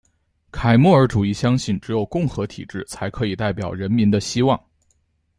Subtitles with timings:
[0.51, 4.59] 凯末尔主义相信只有共和体制才可以代表人民的希望。